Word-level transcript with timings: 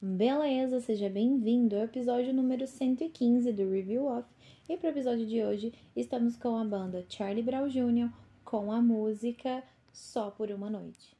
Beleza, 0.00 0.78
seja 0.78 1.10
bem-vindo 1.10 1.74
ao 1.74 1.82
episódio 1.82 2.32
número 2.32 2.68
115 2.68 3.52
do 3.52 3.68
Review 3.68 4.06
Off. 4.06 4.28
E 4.68 4.76
para 4.76 4.86
o 4.86 4.92
episódio 4.92 5.26
de 5.26 5.42
hoje, 5.42 5.74
estamos 5.96 6.36
com 6.36 6.56
a 6.56 6.64
banda 6.64 7.04
Charlie 7.08 7.42
Brown 7.42 7.68
Jr. 7.68 8.08
com 8.44 8.70
a 8.70 8.80
música 8.80 9.60
Só 9.92 10.30
por 10.30 10.52
uma 10.52 10.70
Noite. 10.70 11.17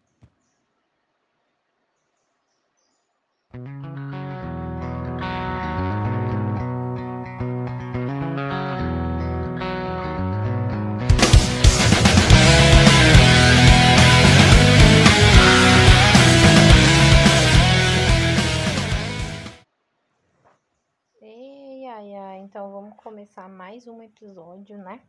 Vamos 22.89 23.05
começar 23.05 23.51
mais 23.51 23.87
um 23.87 24.03
episódio, 24.03 24.79
né? 24.79 25.07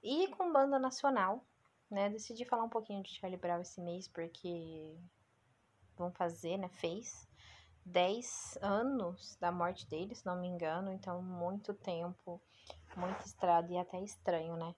E 0.00 0.28
com 0.28 0.52
banda 0.52 0.78
nacional, 0.78 1.44
né? 1.90 2.08
Decidi 2.08 2.44
falar 2.44 2.62
um 2.62 2.68
pouquinho 2.68 3.02
de 3.02 3.10
Charlie 3.10 3.36
Brown 3.36 3.60
esse 3.60 3.80
mês 3.80 4.06
porque 4.06 4.96
vão 5.96 6.12
fazer, 6.12 6.56
né? 6.58 6.68
Fez 6.68 7.28
10 7.84 8.58
anos 8.62 9.36
da 9.40 9.50
morte 9.50 9.88
dele, 9.88 10.14
se 10.14 10.24
não 10.24 10.40
me 10.40 10.46
engano, 10.46 10.92
então 10.92 11.20
muito 11.20 11.74
tempo, 11.74 12.40
muita 12.96 13.26
estrada 13.26 13.72
e 13.72 13.76
até 13.76 14.00
estranho, 14.00 14.56
né? 14.56 14.72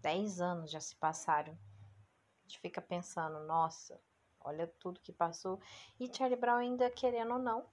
10 0.00 0.40
anos 0.40 0.72
já 0.72 0.80
se 0.80 0.96
passaram. 0.96 1.52
A 1.52 2.48
gente 2.48 2.58
fica 2.58 2.82
pensando, 2.82 3.46
nossa, 3.46 4.00
olha 4.40 4.66
tudo 4.80 5.00
que 5.00 5.12
passou. 5.12 5.60
E 6.00 6.12
Charlie 6.12 6.40
Brown 6.40 6.56
ainda 6.56 6.90
querendo 6.90 7.34
ou 7.34 7.38
não, 7.38 7.64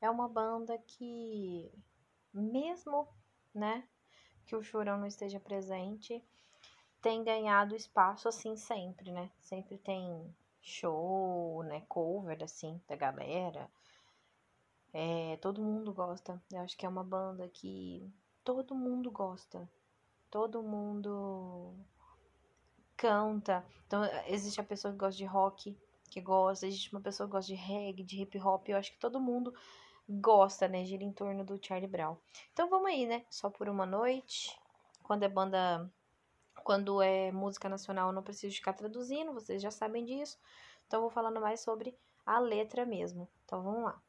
é 0.00 0.08
uma 0.08 0.28
banda 0.28 0.78
que, 0.78 1.68
mesmo, 2.32 3.08
né, 3.54 3.86
que 4.46 4.56
o 4.56 4.62
Chorão 4.62 4.98
não 4.98 5.06
esteja 5.06 5.38
presente, 5.40 6.24
tem 7.00 7.24
ganhado 7.24 7.74
espaço 7.74 8.28
assim 8.28 8.56
sempre, 8.56 9.10
né? 9.10 9.30
Sempre 9.40 9.76
tem 9.78 10.34
show, 10.60 11.62
né, 11.64 11.82
cover 11.88 12.42
assim 12.42 12.80
da 12.88 12.94
galera. 12.94 13.68
É, 14.92 15.36
todo 15.38 15.62
mundo 15.62 15.92
gosta. 15.92 16.40
Eu 16.52 16.60
acho 16.60 16.76
que 16.76 16.86
é 16.86 16.88
uma 16.88 17.02
banda 17.02 17.48
que 17.48 18.12
todo 18.44 18.74
mundo 18.74 19.10
gosta. 19.10 19.68
Todo 20.30 20.62
mundo 20.62 21.74
canta. 22.96 23.64
Então, 23.86 24.04
existe 24.26 24.60
a 24.60 24.64
pessoa 24.64 24.92
que 24.92 24.98
gosta 24.98 25.16
de 25.16 25.24
rock, 25.24 25.76
que 26.08 26.20
gosta, 26.20 26.66
existe 26.66 26.92
uma 26.92 27.00
pessoa 27.00 27.26
que 27.26 27.32
gosta 27.32 27.48
de 27.48 27.58
reggae, 27.58 28.04
de 28.04 28.22
hip 28.22 28.38
hop, 28.38 28.68
eu 28.68 28.76
acho 28.76 28.92
que 28.92 28.98
todo 28.98 29.20
mundo 29.20 29.52
gosta, 30.08 30.68
né? 30.68 30.84
Gira 30.84 31.04
em 31.04 31.12
torno 31.12 31.44
do 31.44 31.58
Charlie 31.64 31.88
Brown. 31.88 32.16
Então 32.52 32.68
vamos 32.68 32.88
aí, 32.88 33.06
né? 33.06 33.24
Só 33.30 33.50
por 33.50 33.68
uma 33.68 33.86
noite. 33.86 34.58
Quando 35.02 35.22
é 35.22 35.28
banda. 35.28 35.90
Quando 36.64 37.02
é 37.02 37.32
música 37.32 37.68
nacional, 37.68 38.08
eu 38.08 38.12
não 38.12 38.22
preciso 38.22 38.54
ficar 38.54 38.74
traduzindo, 38.74 39.32
vocês 39.32 39.60
já 39.60 39.70
sabem 39.70 40.04
disso. 40.04 40.38
Então 40.86 40.98
eu 40.98 41.02
vou 41.02 41.10
falando 41.10 41.40
mais 41.40 41.60
sobre 41.60 41.96
a 42.26 42.38
letra 42.38 42.84
mesmo. 42.84 43.28
Então 43.44 43.62
vamos 43.62 43.84
lá. 43.84 44.00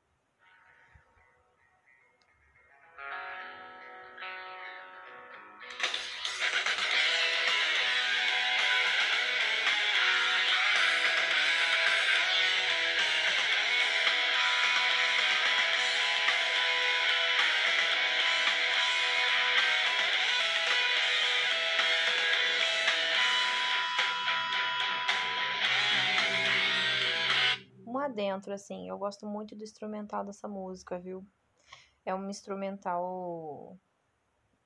Adentro, 28.14 28.54
assim, 28.54 28.88
eu 28.88 28.96
gosto 28.96 29.26
muito 29.26 29.56
do 29.56 29.64
instrumental 29.64 30.24
dessa 30.24 30.48
música, 30.48 31.00
viu? 31.00 31.26
É 32.06 32.14
um 32.14 32.30
instrumental. 32.30 33.76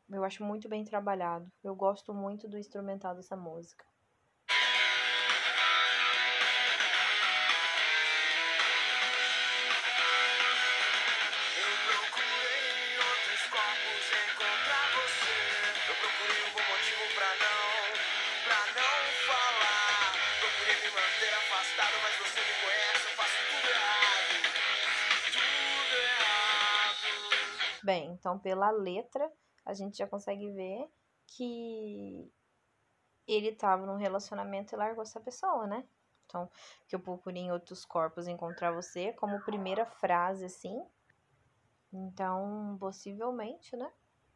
Eu 0.10 0.26
acho 0.26 0.44
muito 0.44 0.68
bem 0.68 0.84
trabalhado. 0.84 1.50
Eu 1.64 1.74
gosto 1.74 2.14
muito 2.14 2.46
do 2.50 2.58
instrumental 2.58 3.16
dessa 3.16 3.38
música. 3.38 3.86
Eu 11.56 11.72
procurei 11.88 12.98
outros 13.00 13.42
corpos 13.48 14.12
encontrar 14.28 14.92
você. 14.92 15.40
Eu 15.88 15.96
procurei 16.04 16.44
um 16.44 16.52
bom 16.52 16.66
motivo 16.68 17.06
pra 17.16 17.30
não, 17.40 17.77
Bem, 27.88 28.12
então 28.12 28.38
pela 28.38 28.70
letra, 28.70 29.32
a 29.66 29.74
gente 29.74 29.98
já 29.98 30.06
consegue 30.06 30.52
ver 30.52 30.92
que 31.26 32.30
ele 33.26 33.56
tava 33.56 33.86
num 33.86 33.96
relacionamento 33.96 34.76
e 34.76 34.78
largou 34.78 35.04
essa 35.04 35.22
pessoa, 35.22 35.66
né? 35.66 35.88
Então, 36.26 36.50
que 36.86 36.94
eu 36.94 37.00
procurei 37.00 37.44
em 37.44 37.52
outros 37.54 37.86
corpos 37.86 38.28
encontrar 38.28 38.74
você, 38.74 39.14
como 39.14 39.40
primeira 39.40 39.86
frase, 39.86 40.44
assim. 40.44 40.86
Então, 41.94 42.76
possivelmente, 42.78 43.78
né? 43.78 43.90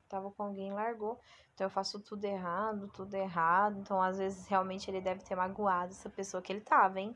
Tava 0.08 0.32
com 0.32 0.44
alguém 0.44 0.72
largou. 0.72 1.20
Então, 1.54 1.66
eu 1.66 1.72
faço 1.72 2.00
tudo 2.00 2.24
errado, 2.24 2.88
tudo 2.88 3.16
errado. 3.16 3.78
Então, 3.82 4.02
às 4.02 4.18
vezes, 4.18 4.48
realmente, 4.48 4.90
ele 4.90 5.02
deve 5.02 5.26
ter 5.26 5.36
magoado 5.36 5.92
essa 5.92 6.10
pessoa 6.10 6.42
que 6.42 6.54
ele 6.54 6.62
tava, 6.62 7.02
hein? 7.02 7.14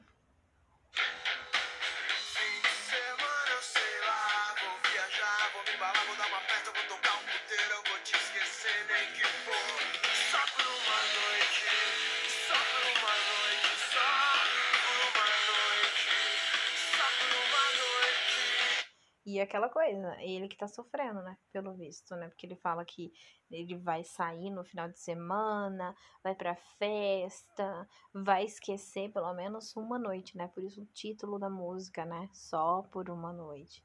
E 19.26 19.42
aquela 19.42 19.68
coisa, 19.68 20.16
ele 20.22 20.48
que 20.48 20.56
tá 20.56 20.68
sofrendo, 20.68 21.22
né? 21.24 21.36
Pelo 21.52 21.74
visto, 21.74 22.16
né? 22.16 22.30
Porque 22.30 22.46
ele 22.46 22.56
fala 22.56 22.86
que 22.86 23.12
ele 23.50 23.76
vai 23.76 24.04
sair 24.04 24.52
no 24.52 24.64
final 24.64 24.88
de 24.88 25.00
semana, 25.00 25.96
vai 26.24 26.36
pra 26.36 26.56
festa, 26.78 27.90
vai 28.14 28.46
esquecer 28.46 29.12
pelo 29.12 29.34
menos 29.34 29.76
uma 29.76 29.98
noite, 29.98 30.38
né? 30.38 30.48
Por 30.48 30.64
isso 30.64 30.84
o 30.84 30.86
título 30.86 31.40
da 31.40 31.50
música, 31.50 32.06
né? 32.06 32.30
Só 32.32 32.84
por 32.84 33.10
uma 33.10 33.34
noite. 33.34 33.84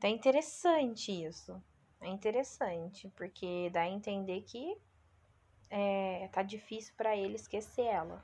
Tá 0.00 0.08
interessante 0.08 1.10
isso. 1.10 1.60
É 2.00 2.06
interessante, 2.06 3.08
porque 3.16 3.68
dá 3.70 3.80
a 3.82 3.88
entender 3.88 4.42
que 4.42 4.80
é, 5.70 6.28
tá 6.28 6.42
difícil 6.44 6.94
pra 6.96 7.16
ele 7.16 7.34
esquecer 7.34 7.82
ela. 7.82 8.22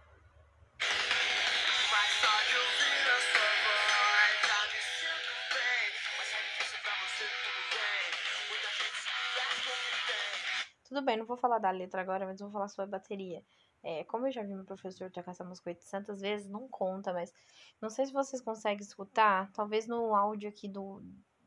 Mas 0.78 2.22
é. 5.42 5.74
Tudo 10.88 11.02
bem, 11.02 11.16
não 11.16 11.26
vou 11.26 11.36
falar 11.36 11.58
da 11.58 11.72
letra 11.72 12.00
agora, 12.00 12.24
mas 12.24 12.38
vou 12.38 12.52
falar 12.52 12.68
sobre 12.68 12.84
a 12.84 12.98
bateria. 12.98 13.44
É, 13.82 14.04
como 14.04 14.28
eu 14.28 14.32
já 14.32 14.44
vi 14.44 14.54
meu 14.54 14.64
professor 14.64 15.10
tocar 15.10 15.32
essa 15.32 15.42
música 15.42 15.70
800 15.70 16.20
vezes, 16.20 16.48
não 16.48 16.68
conta, 16.68 17.12
mas 17.12 17.32
não 17.82 17.90
sei 17.90 18.06
se 18.06 18.12
vocês 18.12 18.40
conseguem 18.40 18.86
escutar, 18.86 19.50
talvez 19.52 19.88
no 19.88 20.14
áudio 20.14 20.48
aqui 20.48 20.68
do, 20.68 21.02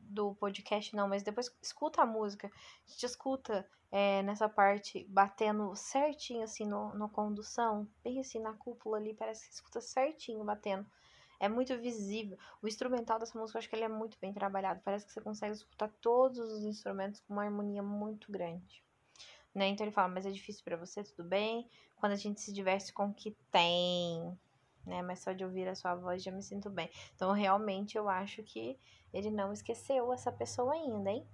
do 0.08 0.34
podcast 0.34 0.94
não, 0.96 1.08
mas 1.08 1.22
depois 1.22 1.54
escuta 1.62 2.02
a 2.02 2.06
música, 2.06 2.48
a 2.48 2.90
gente 2.90 3.06
escuta 3.06 3.68
é, 3.90 4.22
nessa 4.22 4.48
parte 4.48 5.06
batendo 5.08 5.74
certinho 5.74 6.42
assim 6.42 6.66
no, 6.66 6.94
no 6.94 7.08
condução, 7.08 7.88
bem 8.02 8.20
assim 8.20 8.38
na 8.38 8.52
cúpula 8.52 8.98
ali, 8.98 9.14
parece 9.14 9.46
que 9.46 9.54
escuta 9.54 9.80
certinho 9.80 10.44
batendo. 10.44 10.86
É 11.40 11.48
muito 11.48 11.76
visível. 11.78 12.36
O 12.60 12.66
instrumental 12.66 13.18
dessa 13.18 13.38
música, 13.38 13.56
eu 13.56 13.60
acho 13.60 13.68
que 13.68 13.76
ele 13.76 13.84
é 13.84 13.88
muito 13.88 14.18
bem 14.20 14.32
trabalhado. 14.32 14.80
Parece 14.84 15.06
que 15.06 15.12
você 15.12 15.20
consegue 15.20 15.52
escutar 15.52 15.88
todos 16.00 16.38
os 16.38 16.64
instrumentos 16.64 17.20
com 17.20 17.32
uma 17.32 17.44
harmonia 17.44 17.82
muito 17.82 18.32
grande. 18.32 18.82
Né? 19.54 19.68
Então 19.68 19.86
ele 19.86 19.94
fala, 19.94 20.08
mas 20.08 20.26
é 20.26 20.30
difícil 20.30 20.64
pra 20.64 20.76
você, 20.76 21.04
tudo 21.04 21.28
bem? 21.28 21.68
Quando 21.96 22.12
a 22.12 22.16
gente 22.16 22.40
se 22.40 22.52
diverte 22.52 22.92
com 22.92 23.06
o 23.06 23.14
que 23.14 23.36
tem, 23.52 24.36
né? 24.88 25.02
Mas 25.02 25.20
só 25.20 25.32
de 25.32 25.44
ouvir 25.44 25.68
a 25.68 25.74
sua 25.74 25.94
voz 25.94 26.22
já 26.22 26.32
me 26.32 26.42
sinto 26.42 26.70
bem. 26.70 26.90
Então 27.14 27.32
realmente 27.32 27.96
eu 27.96 28.08
acho 28.08 28.42
que 28.42 28.78
ele 29.12 29.30
não 29.30 29.52
esqueceu 29.52 30.12
essa 30.12 30.32
pessoa 30.32 30.72
ainda, 30.72 31.10
hein? 31.10 31.26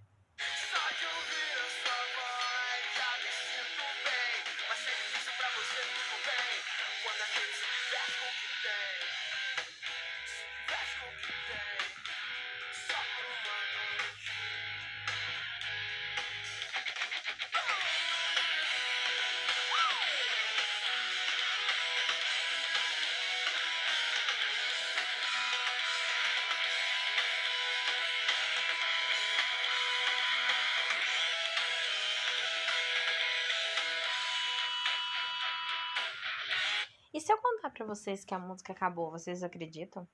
E 37.14 37.20
se 37.20 37.32
eu 37.32 37.38
contar 37.38 37.70
pra 37.70 37.86
vocês 37.86 38.24
que 38.24 38.34
a 38.34 38.38
música 38.40 38.72
acabou, 38.72 39.08
vocês 39.08 39.44
acreditam? 39.44 40.04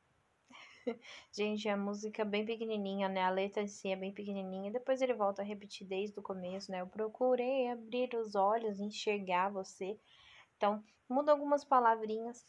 Gente, 1.32 1.66
a 1.66 1.74
música 1.74 2.20
é 2.20 2.24
bem 2.26 2.44
pequenininha, 2.44 3.08
né? 3.08 3.22
A 3.22 3.30
letra 3.30 3.62
em 3.62 3.68
si 3.68 3.88
é 3.88 3.96
bem 3.96 4.12
pequenininha. 4.12 4.70
Depois 4.70 5.00
ele 5.00 5.14
volta 5.14 5.40
a 5.40 5.44
repetir 5.44 5.86
desde 5.86 6.20
o 6.20 6.22
começo, 6.22 6.70
né? 6.70 6.82
Eu 6.82 6.86
procurei 6.86 7.70
abrir 7.70 8.14
os 8.14 8.34
olhos, 8.34 8.80
enxergar 8.80 9.48
você. 9.48 9.98
Então, 10.58 10.84
muda 11.08 11.32
algumas 11.32 11.64
palavrinhas. 11.64 12.44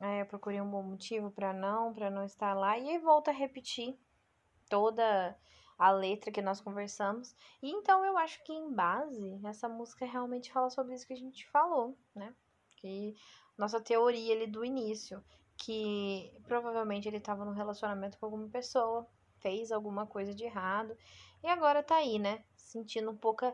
É, 0.00 0.22
eu 0.22 0.26
procurei 0.26 0.58
um 0.58 0.70
bom 0.70 0.82
motivo 0.82 1.30
para 1.30 1.52
não, 1.52 1.92
para 1.92 2.10
não 2.10 2.24
estar 2.24 2.54
lá. 2.54 2.78
E 2.78 2.88
aí 2.88 2.98
volta 2.98 3.30
a 3.30 3.34
repetir 3.34 3.94
toda 4.70 5.36
a 5.78 5.90
letra 5.90 6.32
que 6.32 6.40
nós 6.40 6.62
conversamos. 6.62 7.36
E 7.62 7.70
então 7.70 8.02
eu 8.06 8.16
acho 8.16 8.42
que 8.42 8.54
em 8.54 8.72
base, 8.72 9.38
essa 9.44 9.68
música 9.68 10.06
realmente 10.06 10.50
fala 10.50 10.70
sobre 10.70 10.94
isso 10.94 11.06
que 11.06 11.12
a 11.12 11.16
gente 11.16 11.46
falou, 11.50 11.94
né? 12.14 12.34
Que 12.78 13.14
nossa 13.56 13.80
teoria 13.80 14.34
ali 14.34 14.46
do 14.46 14.64
início, 14.64 15.22
que 15.56 16.32
provavelmente 16.44 17.06
ele 17.06 17.18
estava 17.18 17.44
num 17.44 17.52
relacionamento 17.52 18.18
com 18.18 18.26
alguma 18.26 18.48
pessoa, 18.48 19.06
fez 19.40 19.70
alguma 19.70 20.06
coisa 20.06 20.34
de 20.34 20.44
errado 20.44 20.96
e 21.42 21.46
agora 21.46 21.82
tá 21.82 21.96
aí, 21.96 22.18
né? 22.18 22.44
Sentindo 22.56 23.10
um 23.10 23.16
pouco, 23.16 23.44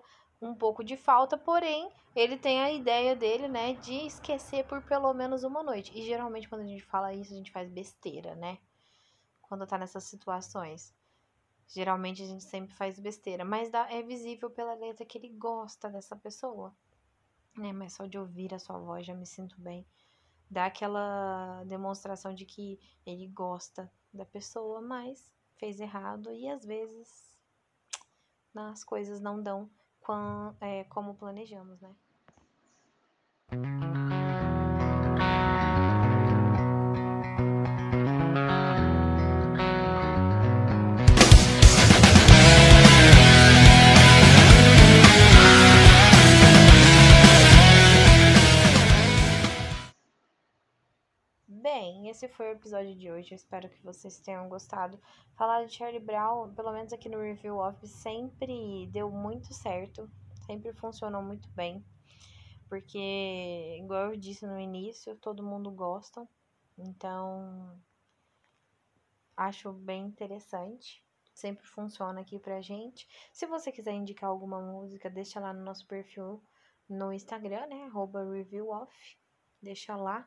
um 0.40 0.54
pouco 0.54 0.84
de 0.84 0.96
falta, 0.96 1.36
porém 1.36 1.90
ele 2.14 2.36
tem 2.36 2.60
a 2.60 2.72
ideia 2.72 3.14
dele, 3.14 3.48
né, 3.48 3.74
de 3.74 3.94
esquecer 4.06 4.64
por 4.64 4.82
pelo 4.82 5.12
menos 5.14 5.44
uma 5.44 5.62
noite. 5.62 5.92
E 5.96 6.04
geralmente 6.04 6.48
quando 6.48 6.62
a 6.62 6.66
gente 6.66 6.84
fala 6.84 7.14
isso, 7.14 7.32
a 7.32 7.36
gente 7.36 7.52
faz 7.52 7.70
besteira, 7.70 8.34
né? 8.34 8.58
Quando 9.42 9.66
tá 9.66 9.78
nessas 9.78 10.04
situações. 10.04 10.94
Geralmente 11.66 12.22
a 12.22 12.26
gente 12.26 12.44
sempre 12.44 12.74
faz 12.74 12.98
besteira, 12.98 13.44
mas 13.44 13.70
dá, 13.70 13.90
é 13.90 14.02
visível 14.02 14.50
pela 14.50 14.74
letra 14.74 15.04
que 15.04 15.18
ele 15.18 15.28
gosta 15.28 15.90
dessa 15.90 16.16
pessoa. 16.16 16.74
Né? 17.58 17.72
Mas 17.72 17.94
só 17.94 18.06
de 18.06 18.18
ouvir 18.18 18.54
a 18.54 18.58
sua 18.58 18.78
voz 18.78 19.06
já 19.06 19.14
me 19.14 19.26
sinto 19.26 19.60
bem. 19.60 19.86
Dá 20.50 20.66
aquela 20.66 21.62
demonstração 21.64 22.34
de 22.34 22.46
que 22.46 22.80
ele 23.04 23.26
gosta 23.28 23.90
da 24.12 24.24
pessoa, 24.24 24.80
mas 24.80 25.30
fez 25.58 25.80
errado 25.80 26.32
e 26.32 26.48
às 26.48 26.64
vezes 26.64 27.28
as 28.54 28.82
coisas 28.82 29.20
não 29.20 29.42
dão 29.42 29.70
é, 30.60 30.84
como 30.84 31.14
planejamos, 31.14 31.80
né? 31.80 31.94
Foi 52.38 52.50
o 52.50 52.52
episódio 52.52 52.94
de 52.94 53.10
hoje. 53.10 53.32
Eu 53.32 53.36
espero 53.36 53.68
que 53.68 53.82
vocês 53.82 54.20
tenham 54.20 54.48
gostado. 54.48 54.96
Falar 55.34 55.64
de 55.64 55.74
Charlie 55.74 55.98
Brown, 55.98 56.54
pelo 56.54 56.72
menos 56.72 56.92
aqui 56.92 57.08
no 57.08 57.20
Review 57.20 57.56
Off, 57.56 57.84
sempre 57.88 58.86
deu 58.92 59.10
muito 59.10 59.52
certo. 59.52 60.08
Sempre 60.46 60.72
funcionou 60.72 61.20
muito 61.20 61.48
bem. 61.50 61.84
Porque, 62.68 63.76
igual 63.82 64.12
eu 64.12 64.16
disse 64.16 64.46
no 64.46 64.56
início, 64.56 65.16
todo 65.16 65.42
mundo 65.42 65.68
gosta. 65.72 66.28
Então, 66.78 67.76
acho 69.36 69.72
bem 69.72 70.06
interessante. 70.06 71.04
Sempre 71.34 71.66
funciona 71.66 72.20
aqui 72.20 72.38
pra 72.38 72.60
gente. 72.60 73.08
Se 73.32 73.46
você 73.46 73.72
quiser 73.72 73.94
indicar 73.94 74.30
alguma 74.30 74.62
música, 74.62 75.10
deixa 75.10 75.40
lá 75.40 75.52
no 75.52 75.64
nosso 75.64 75.84
perfil 75.88 76.40
no 76.88 77.12
Instagram, 77.12 77.66
né? 77.66 77.82
Arroba 77.86 78.22
ReviewOff. 78.22 78.92
Deixa 79.60 79.96
lá 79.96 80.24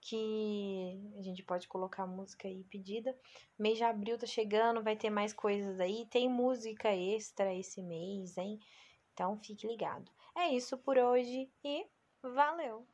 que 0.00 0.98
a 1.18 1.22
gente 1.22 1.42
pode 1.42 1.68
colocar 1.68 2.06
música 2.06 2.48
aí 2.48 2.64
pedida. 2.64 3.16
Mês 3.58 3.76
de 3.78 3.84
abril 3.84 4.18
tá 4.18 4.26
chegando, 4.26 4.82
vai 4.82 4.96
ter 4.96 5.10
mais 5.10 5.32
coisas 5.32 5.78
aí. 5.78 6.06
Tem 6.10 6.28
música 6.28 6.88
extra 6.94 7.54
esse 7.54 7.82
mês, 7.82 8.36
hein? 8.38 8.58
Então 9.12 9.36
fique 9.38 9.66
ligado. 9.66 10.10
É 10.36 10.48
isso 10.48 10.78
por 10.78 10.96
hoje 10.96 11.50
e 11.64 11.86
valeu! 12.22 12.86